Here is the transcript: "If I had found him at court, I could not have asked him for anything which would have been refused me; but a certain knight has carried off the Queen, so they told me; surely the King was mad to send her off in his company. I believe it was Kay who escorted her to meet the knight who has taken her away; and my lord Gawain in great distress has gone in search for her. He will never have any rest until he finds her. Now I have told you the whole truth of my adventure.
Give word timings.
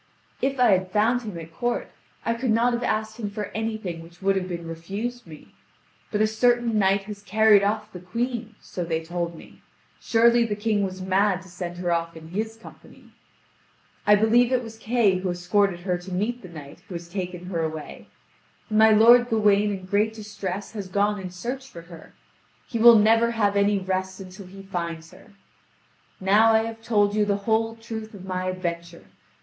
"If 0.41 0.59
I 0.59 0.71
had 0.71 0.89
found 0.89 1.21
him 1.21 1.37
at 1.37 1.53
court, 1.53 1.91
I 2.25 2.33
could 2.33 2.49
not 2.49 2.73
have 2.73 2.81
asked 2.81 3.19
him 3.19 3.29
for 3.29 3.51
anything 3.53 4.01
which 4.01 4.19
would 4.19 4.35
have 4.35 4.47
been 4.47 4.65
refused 4.67 5.27
me; 5.27 5.53
but 6.11 6.21
a 6.21 6.25
certain 6.25 6.79
knight 6.79 7.03
has 7.03 7.21
carried 7.21 7.61
off 7.63 7.91
the 7.93 7.99
Queen, 7.99 8.55
so 8.59 8.83
they 8.83 9.03
told 9.03 9.35
me; 9.35 9.61
surely 9.99 10.43
the 10.43 10.55
King 10.55 10.81
was 10.83 11.03
mad 11.03 11.43
to 11.43 11.49
send 11.49 11.77
her 11.77 11.91
off 11.91 12.17
in 12.17 12.29
his 12.29 12.55
company. 12.57 13.11
I 14.07 14.15
believe 14.15 14.51
it 14.51 14.63
was 14.63 14.75
Kay 14.79 15.19
who 15.19 15.29
escorted 15.29 15.81
her 15.81 15.99
to 15.99 16.11
meet 16.11 16.41
the 16.41 16.49
knight 16.49 16.81
who 16.87 16.95
has 16.95 17.07
taken 17.07 17.45
her 17.45 17.61
away; 17.61 18.07
and 18.71 18.79
my 18.79 18.89
lord 18.89 19.29
Gawain 19.29 19.69
in 19.69 19.85
great 19.85 20.13
distress 20.15 20.71
has 20.71 20.87
gone 20.87 21.19
in 21.19 21.29
search 21.29 21.67
for 21.69 21.83
her. 21.83 22.13
He 22.67 22.79
will 22.79 22.97
never 22.97 23.29
have 23.29 23.55
any 23.55 23.77
rest 23.77 24.19
until 24.19 24.47
he 24.47 24.63
finds 24.63 25.11
her. 25.11 25.33
Now 26.19 26.53
I 26.53 26.63
have 26.63 26.81
told 26.81 27.13
you 27.13 27.23
the 27.23 27.35
whole 27.45 27.75
truth 27.75 28.15
of 28.15 28.25
my 28.25 28.45
adventure. 28.47 29.05